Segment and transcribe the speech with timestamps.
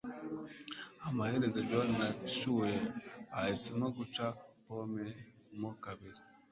[1.07, 2.07] amaherezo, john na
[2.37, 2.71] sue
[3.31, 4.25] bahisemo guca
[4.65, 5.05] pome
[5.59, 6.19] mo kabiri